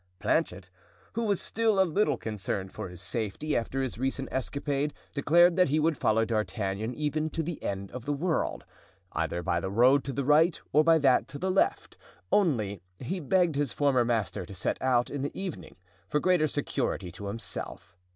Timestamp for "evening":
15.39-15.75